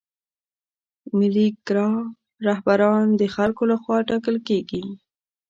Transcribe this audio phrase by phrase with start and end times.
[1.17, 1.89] ملي ګرا
[2.47, 4.81] رهبران د خلکو له خوا ټاکل کیږي.